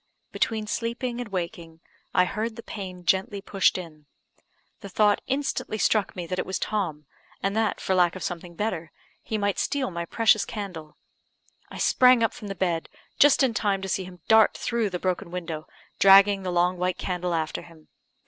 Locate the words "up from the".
12.23-12.55